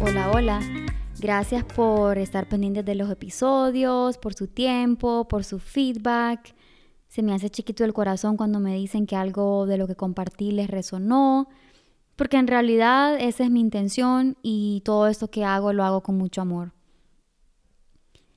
Hola, 0.00 0.30
hola. 0.32 0.60
Gracias 1.18 1.64
por 1.64 2.18
estar 2.18 2.48
pendientes 2.48 2.84
de 2.84 2.94
los 2.94 3.10
episodios, 3.10 4.18
por 4.18 4.34
su 4.34 4.46
tiempo, 4.46 5.26
por 5.28 5.44
su 5.44 5.58
feedback. 5.58 6.54
Se 7.08 7.22
me 7.22 7.32
hace 7.32 7.50
chiquito 7.50 7.84
el 7.84 7.92
corazón 7.92 8.36
cuando 8.36 8.60
me 8.60 8.74
dicen 8.74 9.06
que 9.06 9.16
algo 9.16 9.66
de 9.66 9.78
lo 9.78 9.86
que 9.86 9.96
compartí 9.96 10.52
les 10.52 10.68
resonó, 10.68 11.48
porque 12.16 12.36
en 12.36 12.46
realidad 12.46 13.16
esa 13.18 13.44
es 13.44 13.50
mi 13.50 13.60
intención 13.60 14.36
y 14.42 14.82
todo 14.84 15.06
esto 15.08 15.28
que 15.28 15.44
hago 15.44 15.72
lo 15.72 15.84
hago 15.84 16.02
con 16.02 16.18
mucho 16.18 16.42
amor. 16.42 16.72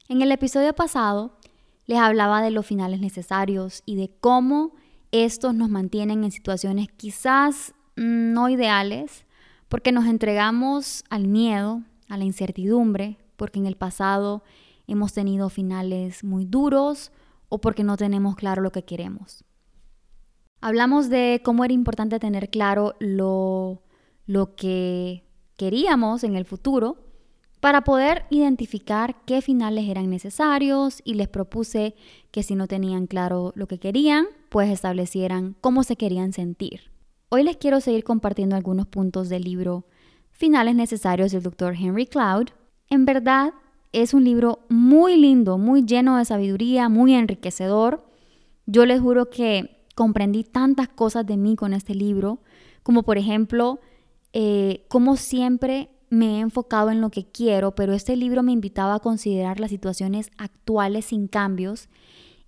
En 0.07 0.21
el 0.21 0.31
episodio 0.31 0.73
pasado 0.73 1.37
les 1.85 1.99
hablaba 1.99 2.41
de 2.41 2.51
los 2.51 2.65
finales 2.65 2.99
necesarios 2.99 3.83
y 3.85 3.95
de 3.95 4.09
cómo 4.21 4.73
estos 5.11 5.53
nos 5.55 5.69
mantienen 5.69 6.23
en 6.23 6.31
situaciones 6.31 6.87
quizás 6.95 7.73
no 7.95 8.47
ideales, 8.49 9.25
porque 9.69 9.91
nos 9.91 10.05
entregamos 10.05 11.03
al 11.09 11.27
miedo, 11.27 11.83
a 12.09 12.17
la 12.17 12.25
incertidumbre, 12.25 13.17
porque 13.37 13.59
en 13.59 13.67
el 13.67 13.77
pasado 13.77 14.43
hemos 14.87 15.13
tenido 15.13 15.49
finales 15.49 16.23
muy 16.23 16.45
duros 16.45 17.11
o 17.47 17.61
porque 17.61 17.83
no 17.83 17.95
tenemos 17.95 18.35
claro 18.35 18.61
lo 18.61 18.71
que 18.71 18.83
queremos. 18.83 19.45
Hablamos 20.61 21.09
de 21.09 21.41
cómo 21.43 21.63
era 21.63 21.73
importante 21.73 22.19
tener 22.19 22.49
claro 22.49 22.95
lo, 22.99 23.83
lo 24.25 24.55
que 24.55 25.23
queríamos 25.55 26.23
en 26.23 26.35
el 26.35 26.45
futuro 26.45 26.97
para 27.59 27.83
poder 27.83 28.25
identificar 28.29 29.23
qué 29.25 29.41
finales 29.41 29.87
eran 29.87 30.09
necesarios 30.09 31.01
y 31.03 31.13
les 31.13 31.27
propuse 31.27 31.95
que 32.31 32.43
si 32.43 32.55
no 32.55 32.67
tenían 32.67 33.05
claro 33.07 33.51
lo 33.55 33.67
que 33.67 33.79
querían, 33.79 34.27
pues 34.49 34.69
establecieran 34.69 35.55
cómo 35.61 35.83
se 35.83 35.95
querían 35.95 36.33
sentir. 36.33 36.91
Hoy 37.31 37.43
les 37.43 37.57
quiero 37.57 37.79
seguir 37.79 38.03
compartiendo 38.03 38.55
algunos 38.55 38.87
puntos 38.87 39.29
del 39.29 39.43
libro 39.43 39.85
Finales 40.31 40.73
Necesarios 40.73 41.31
del 41.31 41.43
Dr. 41.43 41.75
Henry 41.75 42.07
Cloud. 42.07 42.47
En 42.89 43.05
verdad, 43.05 43.53
es 43.91 44.15
un 44.15 44.23
libro 44.23 44.65
muy 44.67 45.15
lindo, 45.15 45.59
muy 45.59 45.85
lleno 45.85 46.17
de 46.17 46.25
sabiduría, 46.25 46.89
muy 46.89 47.13
enriquecedor. 47.13 48.03
Yo 48.65 48.83
les 48.87 48.99
juro 48.99 49.29
que 49.29 49.85
comprendí 49.93 50.43
tantas 50.43 50.87
cosas 50.87 51.23
de 51.27 51.37
mí 51.37 51.55
con 51.55 51.73
este 51.73 51.93
libro, 51.93 52.39
como 52.81 53.03
por 53.03 53.19
ejemplo, 53.19 53.79
eh, 54.33 54.87
cómo 54.87 55.15
siempre 55.15 55.91
me 56.09 56.37
he 56.37 56.39
enfocado 56.39 56.89
en 56.89 56.99
lo 56.99 57.11
que 57.11 57.27
quiero, 57.27 57.75
pero 57.75 57.93
este 57.93 58.15
libro 58.15 58.41
me 58.41 58.53
invitaba 58.53 58.95
a 58.95 59.01
considerar 59.01 59.59
las 59.59 59.69
situaciones 59.69 60.31
actuales 60.39 61.05
sin 61.05 61.27
cambios 61.27 61.89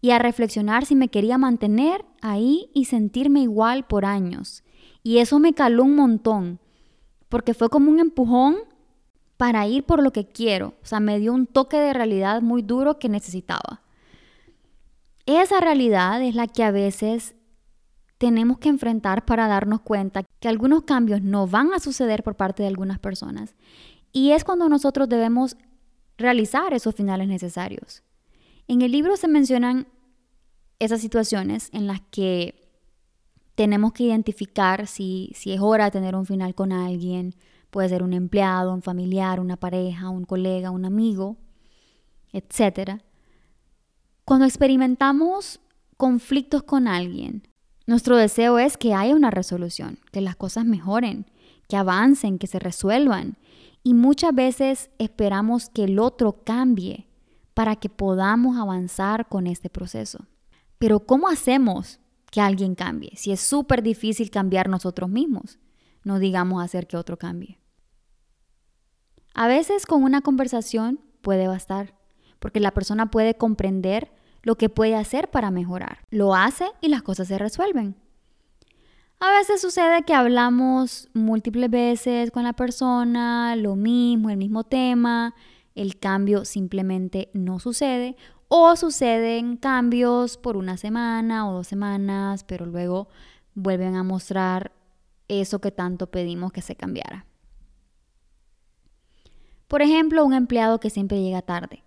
y 0.02 0.10
a 0.10 0.18
reflexionar 0.18 0.88
si 0.88 0.96
me 0.96 1.10
quería 1.10 1.38
mantener 1.38 2.04
ahí 2.24 2.72
y 2.74 2.86
sentirme 2.86 3.42
igual 3.42 3.86
por 3.86 4.06
años. 4.06 4.64
Y 5.04 5.18
eso 5.18 5.40
me 5.40 5.54
caló 5.54 5.84
un 5.84 5.96
montón, 5.96 6.60
porque 7.30 7.54
fue 7.54 7.70
como 7.70 7.90
un 7.92 8.00
empujón 8.00 8.58
para 9.38 9.66
ir 9.68 9.84
por 9.84 10.04
lo 10.04 10.12
que 10.12 10.28
quiero. 10.28 10.76
O 10.84 10.86
sea, 10.86 11.00
me 11.00 11.18
dio 11.20 11.34
un 11.34 11.48
toque 11.48 11.78
de 11.78 11.94
realidad 11.94 12.42
muy 12.42 12.62
duro 12.62 13.00
que 13.00 13.10
necesitaba. 13.10 13.82
Esa 15.26 15.60
realidad 15.60 16.22
es 16.22 16.36
la 16.36 16.48
que 16.48 16.64
a 16.64 16.72
veces 16.72 17.36
tenemos 18.18 18.60
que 18.60 18.70
enfrentar 18.70 19.26
para 19.26 19.48
darnos 19.48 19.82
cuenta 19.82 20.24
que 20.40 20.48
algunos 20.48 20.84
cambios 20.84 21.24
no 21.24 21.48
van 21.48 21.74
a 21.74 21.80
suceder 21.80 22.22
por 22.22 22.36
parte 22.36 22.62
de 22.62 22.70
algunas 22.70 23.00
personas. 23.00 23.56
Y 24.12 24.32
es 24.32 24.44
cuando 24.44 24.70
nosotros 24.70 25.10
debemos 25.10 25.58
realizar 26.18 26.74
esos 26.74 26.94
finales 26.94 27.28
necesarios. 27.28 28.04
En 28.68 28.84
el 28.84 28.92
libro 28.92 29.18
se 29.18 29.28
mencionan 29.28 29.88
esas 30.78 31.02
situaciones 31.02 31.70
en 31.74 31.88
las 31.88 32.02
que 32.12 32.61
tenemos 33.62 33.94
que 33.94 34.06
identificar 34.06 34.88
si, 34.88 35.32
si 35.36 35.52
es 35.52 35.62
hora 35.62 35.86
de 35.86 35.92
tener 35.92 36.16
un 36.16 36.26
final 36.26 36.56
con 36.56 36.72
alguien. 36.72 37.36
Puede 37.70 37.90
ser 37.90 38.02
un 38.02 38.14
empleado, 38.14 38.74
un 38.74 38.82
familiar, 38.82 39.40
una 39.40 39.56
pareja, 39.56 40.10
un 40.10 40.26
colega, 40.26 40.72
un 40.72 40.84
amigo, 40.84 41.38
etc. 42.34 43.02
Cuando 44.26 44.48
experimentamos 44.48 45.60
conflictos 45.96 46.64
con 46.64 46.88
alguien, 46.88 47.48
nuestro 47.86 48.18
deseo 48.18 48.58
es 48.58 48.78
que 48.78 48.96
haya 48.96 49.14
una 49.14 49.30
resolución, 49.30 50.00
que 50.12 50.22
las 50.22 50.36
cosas 50.36 50.66
mejoren, 50.66 51.28
que 51.70 51.78
avancen, 51.78 52.40
que 52.40 52.48
se 52.48 52.58
resuelvan. 52.58 53.38
Y 53.84 53.94
muchas 53.94 54.34
veces 54.34 54.90
esperamos 54.98 55.70
que 55.70 55.84
el 55.84 56.00
otro 56.00 56.44
cambie 56.44 57.10
para 57.54 57.76
que 57.76 57.90
podamos 57.90 58.58
avanzar 58.58 59.30
con 59.30 59.46
este 59.46 59.70
proceso. 59.70 60.26
Pero 60.80 61.02
¿cómo 61.02 61.28
hacemos 61.28 62.00
que 62.32 62.42
alguien 62.42 62.76
cambie, 62.76 63.12
si 63.16 63.32
es 63.32 63.42
súper 63.42 63.84
difícil 63.84 64.32
cambiar 64.32 64.70
nosotros 64.70 65.10
mismos, 65.10 65.60
no 66.04 66.18
digamos 66.18 66.64
hacer 66.64 66.88
que 66.88 66.98
otro 66.98 67.18
cambie. 67.18 67.60
A 69.34 69.48
veces 69.48 69.86
con 69.86 70.04
una 70.04 70.22
conversación 70.22 71.00
puede 71.22 71.48
bastar, 71.48 71.94
porque 72.40 72.60
la 72.60 72.72
persona 72.72 73.12
puede 73.12 73.36
comprender 73.36 74.12
lo 74.44 74.56
que 74.56 74.70
puede 74.70 74.96
hacer 74.96 75.30
para 75.30 75.52
mejorar. 75.52 76.00
Lo 76.10 76.34
hace 76.34 76.66
y 76.82 76.88
las 76.88 77.04
cosas 77.04 77.28
se 77.28 77.38
resuelven. 77.38 77.96
A 79.20 79.32
veces 79.38 79.62
sucede 79.62 80.02
que 80.04 80.16
hablamos 80.16 81.10
múltiples 81.14 81.70
veces 81.70 82.32
con 82.32 82.44
la 82.44 82.54
persona, 82.54 83.56
lo 83.56 83.76
mismo, 83.76 84.32
el 84.32 84.38
mismo 84.38 84.64
tema, 84.64 85.36
el 85.76 86.00
cambio 86.00 86.44
simplemente 86.44 87.30
no 87.34 87.60
sucede 87.60 88.16
o 88.54 88.76
suceden 88.76 89.56
cambios 89.56 90.36
por 90.36 90.58
una 90.58 90.76
semana 90.76 91.50
o 91.50 91.54
dos 91.54 91.68
semanas, 91.68 92.44
pero 92.44 92.66
luego 92.66 93.08
vuelven 93.56 93.96
a 93.96 94.04
mostrar 94.04 94.74
eso 95.30 95.62
que 95.62 95.72
tanto 95.72 96.12
pedimos 96.12 96.52
que 96.52 96.62
se 96.62 96.76
cambiara. 96.76 97.26
Por 99.70 99.82
ejemplo, 99.82 100.26
un 100.26 100.34
empleado 100.34 100.82
que 100.82 100.90
siempre 100.90 101.24
llega 101.24 101.42
tarde. 101.42 101.86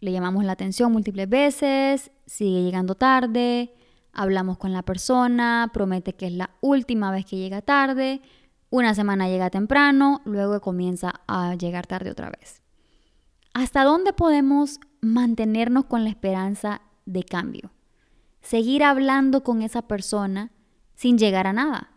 Le 0.00 0.12
llamamos 0.12 0.46
la 0.46 0.52
atención 0.52 0.92
múltiples 0.92 1.28
veces, 1.28 2.10
sigue 2.24 2.62
llegando 2.62 2.94
tarde, 2.94 3.74
hablamos 4.14 4.56
con 4.56 4.72
la 4.72 4.82
persona, 4.82 5.70
promete 5.74 6.14
que 6.14 6.28
es 6.28 6.32
la 6.32 6.52
última 6.62 7.10
vez 7.10 7.26
que 7.26 7.36
llega 7.36 7.60
tarde, 7.60 8.22
una 8.70 8.94
semana 8.94 9.28
llega 9.28 9.50
temprano, 9.50 10.22
luego 10.24 10.58
comienza 10.62 11.20
a 11.26 11.54
llegar 11.54 11.86
tarde 11.86 12.12
otra 12.12 12.30
vez. 12.30 12.62
¿Hasta 13.58 13.84
dónde 13.84 14.12
podemos 14.12 14.80
mantenernos 15.00 15.86
con 15.86 16.04
la 16.04 16.10
esperanza 16.10 16.82
de 17.06 17.24
cambio? 17.24 17.70
Seguir 18.42 18.84
hablando 18.84 19.44
con 19.44 19.62
esa 19.62 19.80
persona 19.80 20.52
sin 20.94 21.16
llegar 21.16 21.46
a 21.46 21.54
nada. 21.54 21.90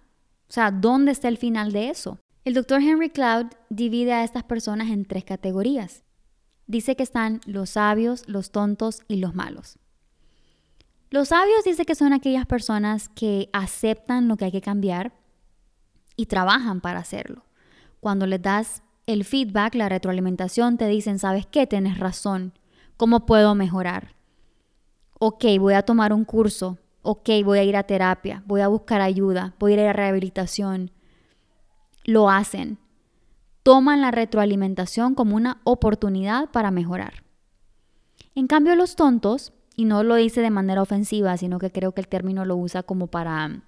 O 0.47 0.53
sea, 0.53 0.71
¿dónde 0.71 1.11
está 1.11 1.27
el 1.27 1.37
final 1.37 1.73
de 1.73 1.89
eso? 1.89 2.17
El 2.45 2.53
doctor 2.53 2.81
Henry 2.81 3.09
Cloud 3.09 3.47
divide 3.69 4.13
a 4.13 4.23
estas 4.23 4.45
personas 4.45 4.87
en 4.87 5.03
tres 5.03 5.25
categorías. 5.25 6.03
Dice 6.65 6.95
que 6.95 7.03
están 7.03 7.41
los 7.45 7.71
sabios, 7.71 8.23
los 8.29 8.51
tontos 8.51 9.01
y 9.09 9.17
los 9.17 9.35
malos. 9.35 9.79
Los 11.09 11.27
sabios 11.27 11.65
dice 11.65 11.83
que 11.83 11.95
son 11.95 12.13
aquellas 12.13 12.45
personas 12.45 13.09
que 13.09 13.49
aceptan 13.51 14.29
lo 14.29 14.37
que 14.37 14.45
hay 14.45 14.51
que 14.53 14.61
cambiar 14.61 15.11
y 16.15 16.27
trabajan 16.27 16.79
para 16.79 16.99
hacerlo. 16.99 17.43
Cuando 17.99 18.27
les 18.27 18.41
das 18.41 18.81
el 19.09 19.25
feedback, 19.25 19.73
la 19.73 19.89
retroalimentación, 19.89 20.77
te 20.77 20.87
dicen, 20.87 21.17
¿sabes 21.17 21.47
qué? 21.47 21.65
Tienes 21.65 21.97
razón. 21.97 22.53
¿Cómo 22.95 23.25
puedo 23.25 23.55
mejorar? 23.55 24.13
Ok, 25.17 25.45
voy 25.59 25.73
a 25.73 25.81
tomar 25.81 26.13
un 26.13 26.25
curso. 26.25 26.77
Ok, 27.01 27.27
voy 27.43 27.57
a 27.57 27.63
ir 27.63 27.75
a 27.75 27.83
terapia. 27.83 28.43
Voy 28.45 28.61
a 28.61 28.67
buscar 28.67 29.01
ayuda. 29.01 29.55
Voy 29.57 29.71
a 29.71 29.81
ir 29.81 29.87
a 29.87 29.93
rehabilitación. 29.93 30.91
Lo 32.05 32.29
hacen. 32.29 32.77
Toman 33.63 33.99
la 33.99 34.11
retroalimentación 34.11 35.15
como 35.15 35.35
una 35.35 35.59
oportunidad 35.63 36.51
para 36.51 36.69
mejorar. 36.69 37.23
En 38.35 38.45
cambio, 38.45 38.75
los 38.75 38.95
tontos, 38.95 39.53
y 39.75 39.85
no 39.85 40.03
lo 40.03 40.15
dice 40.15 40.41
de 40.41 40.51
manera 40.51 40.83
ofensiva, 40.83 41.35
sino 41.37 41.57
que 41.57 41.71
creo 41.71 41.93
que 41.93 42.01
el 42.01 42.07
término 42.07 42.45
lo 42.45 42.57
usa 42.57 42.83
como 42.83 43.07
para 43.07 43.63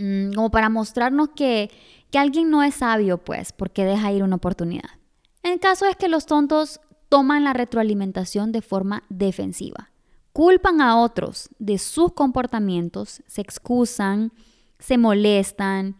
Mm, 0.00 0.32
como 0.32 0.50
para 0.50 0.70
mostrarnos 0.70 1.28
que, 1.36 1.70
que 2.10 2.18
alguien 2.18 2.48
no 2.48 2.62
es 2.62 2.76
sabio, 2.76 3.18
pues, 3.18 3.52
porque 3.52 3.84
deja 3.84 4.10
ir 4.12 4.22
una 4.22 4.36
oportunidad. 4.36 4.88
El 5.42 5.60
caso 5.60 5.84
es 5.86 5.96
que 5.96 6.08
los 6.08 6.24
tontos 6.24 6.80
toman 7.10 7.44
la 7.44 7.52
retroalimentación 7.52 8.50
de 8.50 8.62
forma 8.62 9.02
defensiva. 9.10 9.90
Culpan 10.32 10.80
a 10.80 10.96
otros 10.96 11.50
de 11.58 11.76
sus 11.76 12.12
comportamientos, 12.14 13.22
se 13.26 13.42
excusan, 13.42 14.32
se 14.78 14.96
molestan 14.96 15.96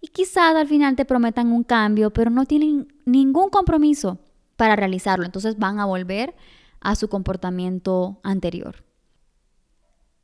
y 0.00 0.08
quizás 0.08 0.54
al 0.54 0.68
final 0.68 0.94
te 0.94 1.06
prometan 1.06 1.50
un 1.50 1.64
cambio, 1.64 2.12
pero 2.12 2.30
no 2.30 2.44
tienen 2.44 2.92
ningún 3.06 3.48
compromiso 3.48 4.18
para 4.56 4.76
realizarlo. 4.76 5.24
Entonces 5.24 5.58
van 5.58 5.80
a 5.80 5.86
volver 5.86 6.34
a 6.80 6.96
su 6.96 7.08
comportamiento 7.08 8.20
anterior. 8.22 8.87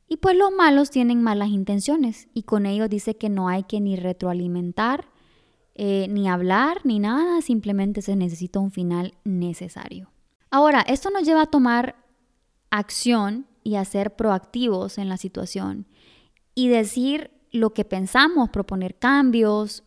Y 0.07 0.17
pues 0.17 0.35
los 0.35 0.51
malos 0.51 0.91
tienen 0.91 1.23
malas 1.23 1.49
intenciones 1.49 2.27
y 2.33 2.43
con 2.43 2.65
ellos 2.65 2.89
dice 2.89 3.17
que 3.17 3.29
no 3.29 3.47
hay 3.47 3.63
que 3.63 3.81
ni 3.81 3.95
retroalimentar, 3.95 5.09
eh, 5.73 6.07
ni 6.09 6.29
hablar, 6.29 6.81
ni 6.83 6.99
nada, 6.99 7.41
simplemente 7.41 8.01
se 8.01 8.15
necesita 8.15 8.59
un 8.59 8.71
final 8.71 9.15
necesario. 9.23 10.11
Ahora, 10.51 10.81
esto 10.81 11.09
nos 11.09 11.23
lleva 11.23 11.41
a 11.41 11.47
tomar 11.47 11.95
acción 12.69 13.47
y 13.63 13.75
a 13.75 13.85
ser 13.85 14.15
proactivos 14.15 14.97
en 14.97 15.09
la 15.09 15.17
situación 15.17 15.87
y 16.53 16.69
decir 16.69 17.31
lo 17.51 17.73
que 17.73 17.83
pensamos, 17.83 18.49
proponer 18.49 18.95
cambios. 18.97 19.83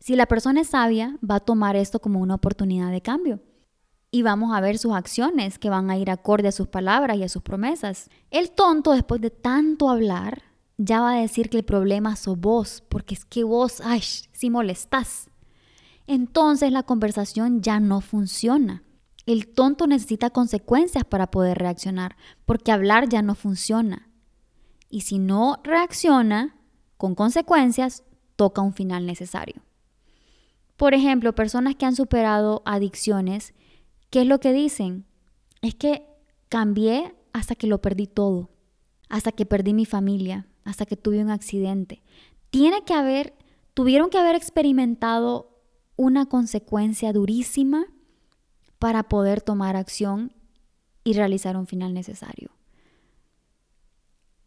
Si 0.00 0.16
la 0.16 0.26
persona 0.26 0.62
es 0.62 0.68
sabia, 0.68 1.16
va 1.28 1.36
a 1.36 1.40
tomar 1.40 1.76
esto 1.76 2.00
como 2.00 2.20
una 2.20 2.34
oportunidad 2.34 2.90
de 2.90 3.02
cambio. 3.02 3.40
Y 4.10 4.22
vamos 4.22 4.52
a 4.54 4.60
ver 4.60 4.78
sus 4.78 4.92
acciones 4.92 5.58
que 5.58 5.70
van 5.70 5.90
a 5.90 5.96
ir 5.96 6.10
acorde 6.10 6.48
a 6.48 6.52
sus 6.52 6.68
palabras 6.68 7.16
y 7.16 7.22
a 7.22 7.28
sus 7.28 7.42
promesas. 7.42 8.10
El 8.30 8.50
tonto, 8.50 8.92
después 8.92 9.20
de 9.20 9.30
tanto 9.30 9.88
hablar, 9.88 10.42
ya 10.78 11.00
va 11.00 11.12
a 11.12 11.20
decir 11.20 11.48
que 11.48 11.58
el 11.58 11.64
problema 11.64 12.16
sos 12.16 12.38
vos, 12.38 12.82
porque 12.88 13.14
es 13.14 13.24
que 13.24 13.44
vos, 13.44 13.80
ay, 13.84 14.00
si 14.00 14.50
molestás. 14.50 15.28
Entonces 16.06 16.72
la 16.72 16.82
conversación 16.82 17.62
ya 17.62 17.78
no 17.78 18.00
funciona. 18.00 18.82
El 19.26 19.46
tonto 19.46 19.86
necesita 19.86 20.30
consecuencias 20.30 21.04
para 21.04 21.30
poder 21.30 21.58
reaccionar, 21.58 22.16
porque 22.46 22.72
hablar 22.72 23.08
ya 23.08 23.22
no 23.22 23.36
funciona. 23.36 24.08
Y 24.88 25.02
si 25.02 25.20
no 25.20 25.60
reacciona 25.62 26.56
con 26.96 27.14
consecuencias, 27.14 28.02
toca 28.34 28.60
un 28.60 28.72
final 28.72 29.06
necesario. 29.06 29.62
Por 30.76 30.94
ejemplo, 30.94 31.34
personas 31.34 31.76
que 31.76 31.86
han 31.86 31.94
superado 31.94 32.62
adicciones, 32.64 33.54
¿qué 34.10 34.22
es 34.22 34.26
lo 34.26 34.40
que 34.40 34.52
dicen? 34.52 35.06
Es 35.62 35.74
que 35.74 36.06
cambié 36.48 37.14
hasta 37.32 37.54
que 37.54 37.66
lo 37.66 37.80
perdí 37.80 38.06
todo, 38.06 38.50
hasta 39.08 39.32
que 39.32 39.46
perdí 39.46 39.72
mi 39.72 39.86
familia, 39.86 40.46
hasta 40.64 40.84
que 40.84 40.96
tuve 40.96 41.22
un 41.22 41.30
accidente. 41.30 42.02
Tiene 42.50 42.84
que 42.84 42.94
haber, 42.94 43.34
tuvieron 43.74 44.10
que 44.10 44.18
haber 44.18 44.34
experimentado 44.34 45.62
una 45.96 46.26
consecuencia 46.26 47.12
durísima 47.12 47.86
para 48.78 49.04
poder 49.04 49.42
tomar 49.42 49.76
acción 49.76 50.32
y 51.04 51.12
realizar 51.12 51.56
un 51.56 51.66
final 51.66 51.94
necesario. 51.94 52.50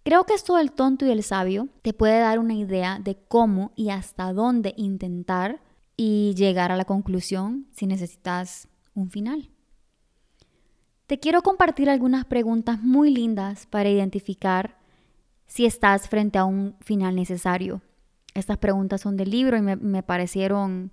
Creo 0.04 0.26
que 0.26 0.34
esto 0.34 0.58
del 0.58 0.74
tonto 0.74 1.06
y 1.06 1.12
el 1.12 1.24
sabio 1.24 1.70
te 1.82 1.94
puede 1.94 2.20
dar 2.20 2.40
una 2.40 2.56
idea 2.56 3.00
de 3.00 3.16
cómo 3.16 3.72
y 3.76 3.90
hasta 3.90 4.34
dónde 4.34 4.74
intentar 4.76 5.62
y 5.96 6.34
llegar 6.36 6.72
a 6.72 6.76
la 6.76 6.84
conclusión 6.84 7.68
si 7.72 7.88
necesitas 7.88 8.68
un 8.96 9.10
final. 9.10 9.53
Te 11.14 11.20
quiero 11.20 11.44
compartir 11.44 11.92
algunas 11.92 12.26
preguntas 12.26 12.82
muy 12.82 13.14
lindas 13.14 13.68
para 13.68 13.88
identificar 13.88 14.80
si 15.46 15.68
estás 15.68 16.10
frente 16.10 16.40
a 16.40 16.46
un 16.46 16.76
final 16.80 17.14
necesario. 17.14 17.84
Estas 18.34 18.58
preguntas 18.58 19.02
son 19.02 19.16
del 19.16 19.30
libro 19.30 19.56
y 19.56 19.62
me, 19.62 20.02
parecieron 20.02 20.90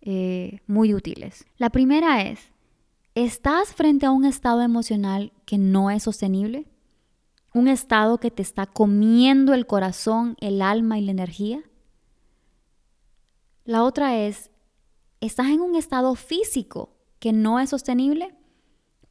eh, 0.00 0.60
muy 0.66 0.94
útiles. 0.94 1.44
La 1.58 1.68
primera 1.68 2.22
es, 2.22 2.40
¿estás 3.14 3.74
frente 3.74 4.06
a 4.06 4.12
un 4.12 4.24
estado 4.24 4.62
emocional 4.62 5.30
que 5.44 5.58
no 5.58 5.90
es 5.90 6.04
sostenible? 6.04 6.66
un 7.52 7.68
estado 7.68 8.16
que 8.20 8.30
te 8.30 8.40
está 8.40 8.64
comiendo 8.64 9.52
el 9.52 9.66
corazón, 9.66 10.38
el 10.40 10.62
alma 10.62 10.98
y 10.98 11.02
la 11.04 11.10
energía. 11.10 11.62
La 13.66 13.84
otra 13.84 14.16
es, 14.16 14.50
estás 15.20 15.48
en 15.48 15.60
un 15.60 15.74
estado 15.74 16.14
físico 16.14 16.96
que 17.18 17.34
no 17.34 17.60
es 17.60 17.68
sostenible. 17.68 18.34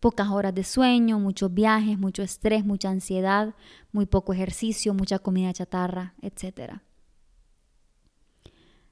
Pocas 0.03 0.29
horas 0.31 0.53
de 0.53 0.65
sueño, 0.65 1.17
muchos 1.17 1.53
viajes, 1.53 1.97
mucho 1.97 2.23
estrés, 2.23 2.65
mucha 2.65 2.89
ansiedad, 2.89 3.55
muy 3.93 4.05
poco 4.05 4.33
ejercicio, 4.33 4.93
mucha 4.93 5.17
comida 5.17 5.53
chatarra, 5.53 6.13
etc. 6.21 6.81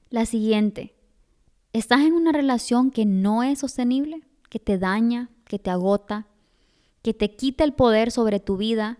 La 0.08 0.24
siguiente, 0.24 0.94
estás 1.74 2.00
en 2.00 2.14
una 2.14 2.32
relación 2.32 2.90
que 2.90 3.04
no 3.04 3.42
es 3.42 3.58
sostenible, 3.58 4.22
que 4.48 4.58
te 4.58 4.78
daña, 4.78 5.28
que 5.44 5.58
te 5.58 5.68
agota, 5.68 6.28
que 7.02 7.12
te 7.12 7.36
quita 7.36 7.64
el 7.64 7.74
poder 7.74 8.10
sobre 8.10 8.40
tu 8.40 8.56
vida 8.56 8.98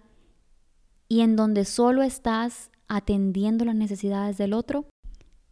y 1.08 1.23
en 1.23 1.35
donde 1.35 1.65
solo 1.65 2.03
estás 2.03 2.70
atendiendo 2.88 3.65
las 3.65 3.76
necesidades 3.76 4.37
del 4.37 4.53
otro. 4.53 4.85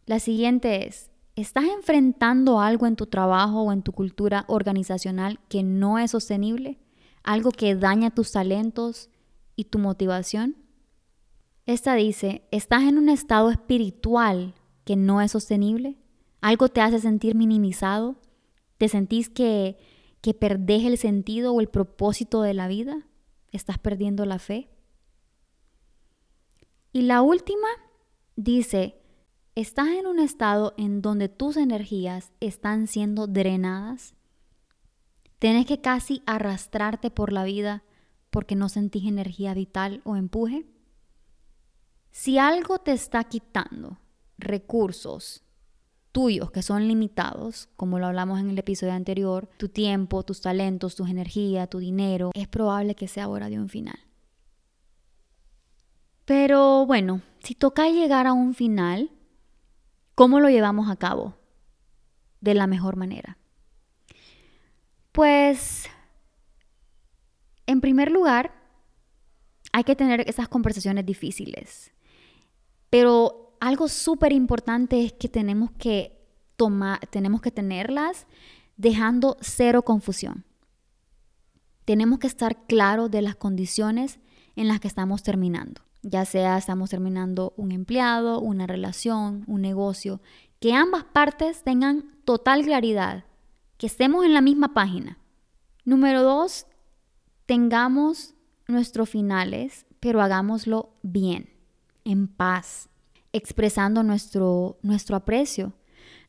La 0.05 0.19
siguiente 0.19 0.87
es, 0.87 1.09
¿estás 1.41 1.65
enfrentando 1.65 2.59
algo 2.59 2.85
en 2.85 2.95
tu 2.95 3.07
trabajo 3.07 3.63
o 3.63 3.71
en 3.71 3.81
tu 3.81 3.91
cultura 3.91 4.45
organizacional 4.47 5.39
que 5.49 5.63
no 5.63 5.97
es 5.97 6.11
sostenible? 6.11 6.79
¿Algo 7.23 7.51
que 7.51 7.75
daña 7.75 8.11
tus 8.11 8.31
talentos 8.31 9.09
y 9.55 9.65
tu 9.65 9.79
motivación? 9.79 10.55
Esta 11.65 11.95
dice, 11.95 12.47
¿estás 12.51 12.83
en 12.83 12.97
un 12.97 13.09
estado 13.09 13.49
espiritual 13.49 14.55
que 14.85 14.95
no 14.95 15.21
es 15.21 15.31
sostenible? 15.31 15.97
¿Algo 16.41 16.69
te 16.69 16.81
hace 16.81 16.99
sentir 16.99 17.35
minimizado? 17.35 18.17
¿Te 18.77 18.87
sentís 18.87 19.29
que, 19.29 19.77
que 20.21 20.33
perdés 20.33 20.85
el 20.85 20.97
sentido 20.97 21.53
o 21.53 21.61
el 21.61 21.69
propósito 21.69 22.41
de 22.41 22.53
la 22.53 22.67
vida? 22.67 23.07
¿Estás 23.51 23.77
perdiendo 23.77 24.25
la 24.25 24.39
fe? 24.39 24.69
Y 26.93 27.03
la 27.03 27.21
última 27.21 27.67
dice, 28.35 29.00
estás 29.55 29.89
en 29.89 30.07
un 30.07 30.19
estado 30.19 30.73
en 30.77 31.01
donde 31.01 31.29
tus 31.29 31.57
energías 31.57 32.31
están 32.39 32.87
siendo 32.87 33.27
drenadas. 33.27 34.15
Tienes 35.39 35.65
que 35.65 35.81
casi 35.81 36.21
arrastrarte 36.25 37.11
por 37.11 37.33
la 37.33 37.43
vida 37.43 37.83
porque 38.29 38.55
no 38.55 38.69
sentís 38.69 39.05
energía 39.05 39.53
vital 39.53 40.01
o 40.05 40.15
empuje. 40.15 40.65
Si 42.11 42.37
algo 42.37 42.79
te 42.79 42.91
está 42.93 43.23
quitando 43.25 43.99
recursos 44.37 45.43
tuyos 46.11 46.51
que 46.51 46.61
son 46.61 46.87
limitados, 46.87 47.69
como 47.75 47.99
lo 47.99 48.07
hablamos 48.07 48.39
en 48.39 48.49
el 48.49 48.59
episodio 48.59 48.93
anterior, 48.93 49.49
tu 49.57 49.69
tiempo, 49.69 50.23
tus 50.23 50.41
talentos, 50.41 50.95
tus 50.95 51.09
energías, 51.09 51.69
tu 51.69 51.79
dinero, 51.79 52.31
es 52.33 52.47
probable 52.47 52.95
que 52.95 53.07
sea 53.07 53.29
hora 53.29 53.49
de 53.49 53.59
un 53.59 53.69
final. 53.69 53.99
Pero 56.25 56.85
bueno, 56.85 57.21
si 57.39 57.55
toca 57.55 57.89
llegar 57.89 58.27
a 58.27 58.33
un 58.33 58.53
final, 58.53 59.11
¿cómo 60.15 60.39
lo 60.39 60.49
llevamos 60.49 60.89
a 60.89 60.95
cabo? 60.95 61.37
De 62.39 62.53
la 62.53 62.67
mejor 62.67 62.95
manera. 62.95 63.37
Pues, 65.11 65.89
en 67.67 67.81
primer 67.81 68.11
lugar, 68.11 68.53
hay 69.73 69.83
que 69.83 69.95
tener 69.95 70.27
esas 70.27 70.47
conversaciones 70.47 71.05
difíciles. 71.05 71.91
Pero 72.89 73.57
algo 73.59 73.87
súper 73.87 74.33
importante 74.33 75.05
es 75.05 75.13
que 75.13 75.29
tenemos 75.29 75.71
que 75.71 76.19
tomar, 76.55 76.99
tenemos 77.07 77.41
que 77.41 77.51
tenerlas 77.51 78.27
dejando 78.77 79.37
cero 79.41 79.83
confusión. 79.83 80.45
Tenemos 81.85 82.19
que 82.19 82.27
estar 82.27 82.65
claros 82.67 83.11
de 83.11 83.21
las 83.21 83.35
condiciones 83.35 84.19
en 84.55 84.67
las 84.67 84.79
que 84.79 84.87
estamos 84.87 85.23
terminando 85.23 85.81
ya 86.03 86.25
sea 86.25 86.57
estamos 86.57 86.89
terminando 86.89 87.53
un 87.57 87.71
empleado, 87.71 88.39
una 88.39 88.67
relación, 88.67 89.43
un 89.47 89.61
negocio, 89.61 90.21
que 90.59 90.73
ambas 90.73 91.03
partes 91.03 91.63
tengan 91.63 92.05
total 92.25 92.63
claridad, 92.63 93.25
que 93.77 93.87
estemos 93.87 94.25
en 94.25 94.33
la 94.33 94.41
misma 94.41 94.73
página. 94.73 95.17
Número 95.85 96.23
dos, 96.23 96.67
tengamos 97.45 98.35
nuestros 98.67 99.09
finales, 99.09 99.85
pero 99.99 100.21
hagámoslo 100.21 100.89
bien, 101.01 101.49
en 102.05 102.27
paz, 102.27 102.89
expresando 103.33 104.03
nuestro, 104.03 104.77
nuestro 104.81 105.15
aprecio. 105.15 105.73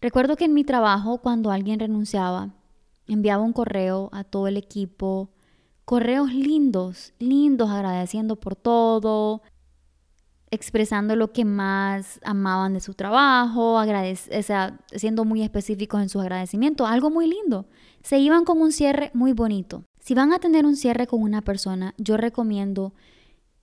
Recuerdo 0.01 0.37
que 0.37 0.47
en 0.47 0.55
mi 0.55 0.65
trabajo, 0.65 1.19
cuando 1.19 1.51
alguien 1.51 1.79
renunciaba, 1.79 2.55
enviaba 3.07 3.43
un 3.43 3.53
correo 3.53 4.09
a 4.13 4.25
todo 4.25 4.47
el 4.49 4.57
equipo, 4.57 5.31
correos 5.85 6.33
lindos, 6.33 7.13
lindos, 7.19 7.71
agradeciendo 7.71 8.37
por 8.37 8.57
todo, 8.57 9.43
expresando 10.53 11.17
lo 11.17 11.33
que 11.33 11.47
más 11.47 12.21
amaban 12.23 12.75
de 12.75 12.81
su 12.81 12.93
trabajo, 12.93 13.81
o 13.81 14.43
sea, 14.43 14.79
siendo 14.95 15.25
muy 15.25 15.43
específicos 15.43 16.03
en 16.03 16.11
sus 16.11 16.21
agradecimientos, 16.21 16.89
algo 16.89 17.11
muy 17.11 17.27
lindo. 17.27 17.67
Se 18.03 18.19
iban 18.19 18.45
con 18.45 18.61
un 18.61 18.71
cierre 18.71 19.11
muy 19.15 19.33
bonito. 19.33 19.85
Si 19.99 20.13
van 20.13 20.31
a 20.35 20.39
tener 20.39 20.67
un 20.67 20.77
cierre 20.77 21.07
con 21.07 21.23
una 21.23 21.41
persona, 21.41 21.95
yo 21.97 22.19
recomiendo 22.19 22.93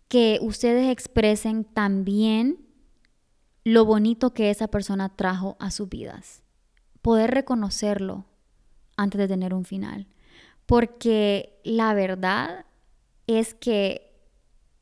que 0.08 0.40
ustedes 0.42 0.90
expresen 0.90 1.64
también 1.64 2.58
lo 3.64 3.86
bonito 3.86 4.34
que 4.34 4.50
esa 4.50 4.68
persona 4.68 5.16
trajo 5.16 5.58
a 5.60 5.70
sus 5.70 5.90
vidas. 5.90 6.42
Poder 7.04 7.30
reconocerlo 7.30 8.26
antes 8.98 9.20
de 9.20 9.28
tener 9.28 9.54
un 9.54 9.64
final. 9.64 10.08
Porque 10.66 11.62
la 11.64 11.94
verdad 11.94 12.66
es 13.28 13.54
que 13.54 14.12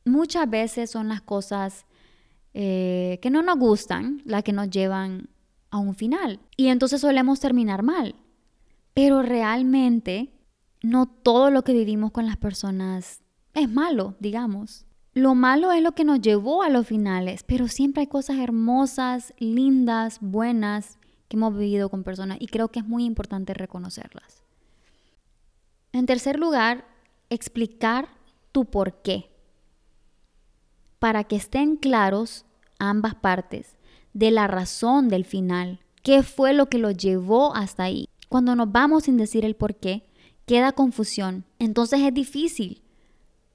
muchas 0.05 0.49
veces 0.49 0.89
son 0.89 1.09
las 1.09 1.21
cosas 1.21 1.85
eh, 2.53 3.19
que 3.21 3.29
no 3.29 3.41
nos 3.41 3.57
gustan, 3.57 4.21
las 4.25 4.43
que 4.43 4.53
nos 4.53 4.69
llevan 4.69 5.29
a 5.69 5.77
un 5.77 5.95
final. 5.95 6.39
Y 6.55 6.67
entonces 6.67 7.01
solemos 7.01 7.39
terminar 7.39 7.83
mal. 7.83 8.15
Pero 8.93 9.21
realmente 9.21 10.31
no 10.81 11.05
todo 11.05 11.51
lo 11.51 11.63
que 11.63 11.73
vivimos 11.73 12.11
con 12.11 12.25
las 12.25 12.37
personas 12.37 13.21
es 13.53 13.69
malo, 13.69 14.15
digamos. 14.19 14.85
Lo 15.13 15.33
malo 15.33 15.71
es 15.71 15.81
lo 15.81 15.93
que 15.93 16.03
nos 16.03 16.21
llevó 16.21 16.61
a 16.61 16.69
los 16.69 16.85
finales, 16.85 17.43
pero 17.43 17.67
siempre 17.67 18.01
hay 18.01 18.07
cosas 18.07 18.37
hermosas, 18.37 19.33
lindas, 19.39 20.19
buenas 20.21 20.99
que 21.27 21.37
hemos 21.37 21.57
vivido 21.57 21.89
con 21.89 22.03
personas 22.03 22.37
y 22.39 22.47
creo 22.47 22.69
que 22.69 22.79
es 22.79 22.87
muy 22.87 23.03
importante 23.03 23.53
reconocerlas. 23.53 24.43
En 25.91 26.05
tercer 26.05 26.39
lugar, 26.39 26.85
explicar 27.29 28.09
tu 28.51 28.65
por 28.65 29.01
qué. 29.01 29.31
Para 30.99 31.23
que 31.23 31.35
estén 31.35 31.75
claros 31.75 32.45
ambas 32.79 33.15
partes 33.15 33.77
de 34.13 34.31
la 34.31 34.47
razón 34.47 35.09
del 35.09 35.25
final, 35.25 35.79
qué 36.03 36.23
fue 36.23 36.53
lo 36.53 36.67
que 36.67 36.77
lo 36.77 36.91
llevó 36.91 37.55
hasta 37.55 37.83
ahí. 37.83 38.09
Cuando 38.29 38.55
nos 38.55 38.71
vamos 38.71 39.03
sin 39.03 39.17
decir 39.17 39.45
el 39.45 39.55
por 39.55 39.75
qué, 39.75 40.07
queda 40.45 40.71
confusión. 40.71 41.45
Entonces 41.59 42.01
es 42.01 42.13
difícil 42.13 42.81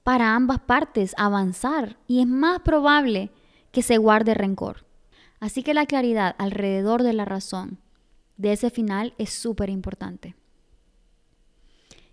para 0.03 0.35
ambas 0.35 0.59
partes 0.59 1.13
avanzar 1.17 1.97
y 2.07 2.21
es 2.21 2.27
más 2.27 2.59
probable 2.59 3.31
que 3.71 3.81
se 3.81 3.97
guarde 3.97 4.33
rencor. 4.33 4.85
Así 5.39 5.63
que 5.63 5.73
la 5.73 5.85
claridad 5.85 6.35
alrededor 6.37 7.03
de 7.03 7.13
la 7.13 7.25
razón 7.25 7.79
de 8.37 8.53
ese 8.53 8.69
final 8.69 9.13
es 9.17 9.31
súper 9.31 9.69
importante. 9.69 10.35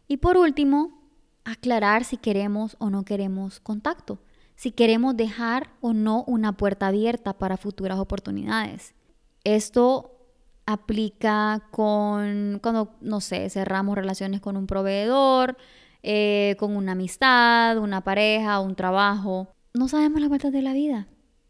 Y 0.09 0.17
por 0.17 0.37
último, 0.37 1.01
aclarar 1.45 2.05
si 2.05 2.17
queremos 2.17 2.77
o 2.81 2.91
no 2.91 3.05
queremos 3.05 3.61
contacto, 3.61 4.19
si 4.61 4.73
queremos 4.73 5.17
dejar 5.17 5.71
o 5.81 5.95
no 5.95 6.23
una 6.25 6.53
puerta 6.53 6.89
abierta 6.89 7.33
para 7.33 7.57
futuras 7.57 7.99
oportunidades. 7.99 8.95
Esto 9.43 10.19
aplica 10.67 11.67
con 11.71 12.59
cuando, 12.63 12.95
no 13.01 13.23
sé, 13.23 13.49
cerramos 13.49 13.95
relaciones 13.95 14.43
con 14.43 14.59
un 14.59 14.67
proveedor, 14.67 15.57
eh, 16.03 16.57
con 16.59 16.77
una 16.77 16.93
amistad, 16.93 17.79
una 17.79 18.03
pareja, 18.03 18.61
un 18.61 18.75
trabajo. 18.75 19.49
No 19.73 19.89
sabemos 19.89 20.21
las 20.21 20.29
vueltas 20.29 20.53
de 20.53 20.61
la 20.61 20.75
vida. 20.75 21.09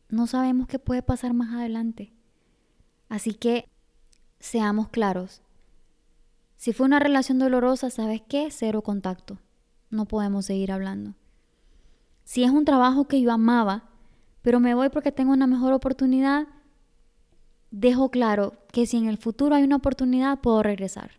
No 0.09 0.29
sabemos 0.29 0.69
qué 0.69 0.79
puede 0.79 1.03
pasar 1.03 1.35
más 1.35 1.53
adelante. 1.53 2.13
Así 3.09 3.35
que 3.35 3.69
seamos 4.39 4.89
claros. 4.89 5.43
Si 6.59 6.73
fue 6.73 6.87
una 6.87 7.01
relación 7.01 7.41
dolorosa, 7.41 7.91
¿sabes 7.91 8.23
qué? 8.29 8.53
Cero 8.53 8.83
contacto. 8.83 9.41
No 9.91 10.07
podemos 10.07 10.47
seguir 10.47 10.71
hablando. 10.71 11.17
Si 12.31 12.45
es 12.45 12.53
un 12.53 12.65
trabajo 12.65 13.09
que 13.09 13.21
yo 13.21 13.33
amaba, 13.33 13.89
pero 14.41 14.61
me 14.61 14.73
voy 14.77 14.89
porque 14.89 15.11
tengo 15.11 15.33
una 15.33 15.49
mejor 15.49 15.73
oportunidad, 15.73 16.47
dejo 17.73 18.13
claro 18.13 18.55
que 18.73 18.87
si 18.87 18.99
en 18.99 19.09
el 19.09 19.19
futuro 19.19 19.57
hay 19.57 19.65
una 19.65 19.75
oportunidad, 19.75 20.39
puedo 20.39 20.63
regresar. 20.63 21.19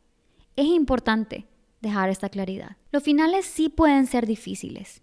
Es 0.55 0.67
importante 0.67 1.47
dejar 1.81 2.09
esta 2.09 2.29
claridad. 2.29 2.77
Los 2.93 3.03
finales 3.03 3.45
sí 3.45 3.67
pueden 3.67 4.07
ser 4.07 4.25
difíciles, 4.25 5.01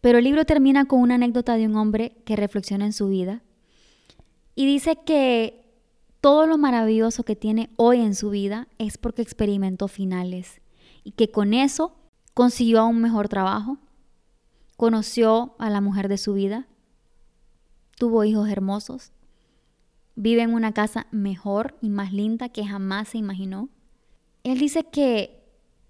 pero 0.00 0.18
el 0.18 0.24
libro 0.24 0.44
termina 0.44 0.84
con 0.84 1.00
una 1.00 1.16
anécdota 1.16 1.56
de 1.56 1.66
un 1.66 1.74
hombre 1.74 2.22
que 2.24 2.36
reflexiona 2.36 2.84
en 2.84 2.92
su 2.92 3.08
vida 3.08 3.42
y 4.54 4.66
dice 4.66 5.00
que 5.04 5.74
todo 6.20 6.46
lo 6.46 6.56
maravilloso 6.56 7.24
que 7.24 7.34
tiene 7.34 7.70
hoy 7.74 8.00
en 8.00 8.14
su 8.14 8.30
vida 8.30 8.68
es 8.78 8.96
porque 8.96 9.22
experimentó 9.22 9.88
finales 9.88 10.60
y 11.02 11.10
que 11.10 11.32
con 11.32 11.52
eso 11.52 11.96
consiguió 12.32 12.86
un 12.86 13.00
mejor 13.00 13.28
trabajo, 13.28 13.78
conoció 14.82 15.54
a 15.60 15.70
la 15.70 15.80
mujer 15.80 16.08
de 16.08 16.18
su 16.18 16.34
vida, 16.34 16.66
tuvo 17.98 18.24
hijos 18.24 18.48
hermosos, 18.48 19.12
vive 20.16 20.42
en 20.42 20.52
una 20.52 20.72
casa 20.72 21.06
mejor 21.12 21.76
y 21.80 21.88
más 21.88 22.12
linda 22.12 22.48
que 22.48 22.66
jamás 22.66 23.10
se 23.10 23.18
imaginó. 23.18 23.68
Él 24.42 24.58
dice 24.58 24.82
que 24.82 25.40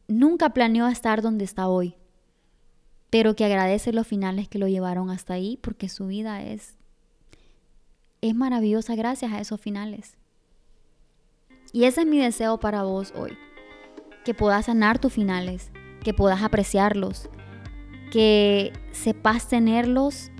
nunca 0.08 0.50
planeó 0.50 0.88
estar 0.88 1.22
donde 1.22 1.42
está 1.42 1.68
hoy, 1.68 1.94
pero 3.08 3.34
que 3.34 3.46
agradece 3.46 3.94
los 3.94 4.06
finales 4.06 4.46
que 4.46 4.58
lo 4.58 4.68
llevaron 4.68 5.08
hasta 5.08 5.32
ahí 5.32 5.58
porque 5.62 5.88
su 5.88 6.08
vida 6.08 6.42
es 6.42 6.76
es 8.20 8.34
maravillosa 8.34 8.94
gracias 8.94 9.32
a 9.32 9.40
esos 9.40 9.58
finales. 9.58 10.18
Y 11.72 11.84
ese 11.84 12.02
es 12.02 12.06
mi 12.06 12.18
deseo 12.18 12.60
para 12.60 12.82
vos 12.82 13.14
hoy, 13.16 13.38
que 14.26 14.34
puedas 14.34 14.66
sanar 14.66 14.98
tus 14.98 15.14
finales, 15.14 15.70
que 16.04 16.12
puedas 16.12 16.42
apreciarlos, 16.42 17.30
que 18.12 18.74
sepas 18.90 19.48
tenerlos 19.48 20.30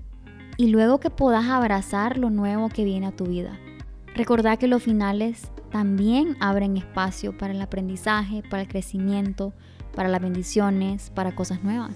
y 0.58 0.66
luego 0.66 1.00
que 1.00 1.08
puedas 1.08 1.46
abrazar 1.46 2.18
lo 2.18 2.28
nuevo 2.28 2.68
que 2.68 2.84
viene 2.84 3.06
a 3.06 3.16
tu 3.16 3.24
vida. 3.24 3.58
Recordá 4.14 4.58
que 4.58 4.68
los 4.68 4.82
finales 4.82 5.50
también 5.70 6.36
abren 6.38 6.76
espacio 6.76 7.36
para 7.36 7.54
el 7.54 7.62
aprendizaje, 7.62 8.42
para 8.50 8.60
el 8.60 8.68
crecimiento, 8.68 9.54
para 9.94 10.10
las 10.10 10.20
bendiciones, 10.20 11.08
para 11.14 11.34
cosas 11.34 11.64
nuevas. 11.64 11.94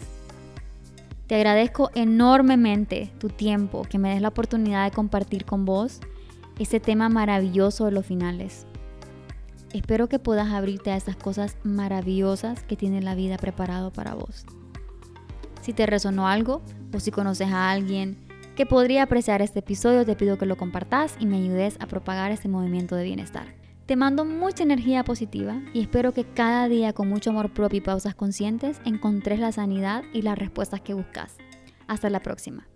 Te 1.26 1.34
agradezco 1.34 1.90
enormemente 1.94 3.12
tu 3.18 3.28
tiempo, 3.28 3.82
que 3.82 3.98
me 3.98 4.08
des 4.14 4.22
la 4.22 4.28
oportunidad 4.28 4.86
de 4.86 4.96
compartir 4.96 5.44
con 5.44 5.66
vos 5.66 6.00
ese 6.58 6.80
tema 6.80 7.10
maravilloso 7.10 7.84
de 7.84 7.92
los 7.92 8.06
finales. 8.06 8.66
Espero 9.74 10.08
que 10.08 10.18
puedas 10.18 10.50
abrirte 10.52 10.90
a 10.90 10.96
esas 10.96 11.16
cosas 11.16 11.58
maravillosas 11.64 12.62
que 12.62 12.76
tiene 12.76 13.02
la 13.02 13.14
vida 13.14 13.36
preparado 13.36 13.90
para 13.90 14.14
vos. 14.14 14.46
Si 15.66 15.72
te 15.72 15.84
resonó 15.84 16.28
algo 16.28 16.62
o 16.94 17.00
si 17.00 17.10
conoces 17.10 17.48
a 17.48 17.72
alguien 17.72 18.16
que 18.54 18.66
podría 18.66 19.02
apreciar 19.02 19.42
este 19.42 19.58
episodio, 19.58 20.06
te 20.06 20.14
pido 20.14 20.38
que 20.38 20.46
lo 20.46 20.56
compartas 20.56 21.16
y 21.18 21.26
me 21.26 21.38
ayudes 21.38 21.76
a 21.80 21.88
propagar 21.88 22.30
este 22.30 22.48
movimiento 22.48 22.94
de 22.94 23.02
bienestar. 23.02 23.48
Te 23.84 23.96
mando 23.96 24.24
mucha 24.24 24.62
energía 24.62 25.02
positiva 25.02 25.60
y 25.74 25.80
espero 25.80 26.12
que 26.12 26.22
cada 26.22 26.68
día 26.68 26.92
con 26.92 27.08
mucho 27.08 27.30
amor 27.30 27.52
propio 27.52 27.78
y 27.78 27.80
pausas 27.80 28.14
conscientes 28.14 28.80
encontres 28.84 29.40
la 29.40 29.50
sanidad 29.50 30.04
y 30.12 30.22
las 30.22 30.38
respuestas 30.38 30.82
que 30.82 30.94
buscas. 30.94 31.34
Hasta 31.88 32.10
la 32.10 32.20
próxima. 32.20 32.68